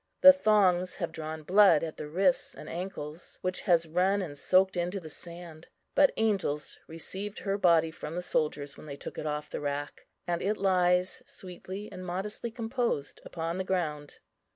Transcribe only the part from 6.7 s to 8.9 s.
received the body from the soldiers when